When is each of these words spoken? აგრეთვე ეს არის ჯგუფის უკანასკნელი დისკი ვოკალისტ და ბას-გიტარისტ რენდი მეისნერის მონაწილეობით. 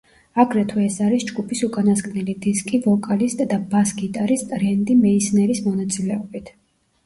აგრეთვე 0.43 0.85
ეს 0.85 0.95
არის 1.07 1.25
ჯგუფის 1.31 1.61
უკანასკნელი 1.67 2.35
დისკი 2.47 2.81
ვოკალისტ 2.87 3.45
და 3.53 3.61
ბას-გიტარისტ 3.77 4.59
რენდი 4.67 4.99
მეისნერის 5.07 5.65
მონაწილეობით. 5.71 6.55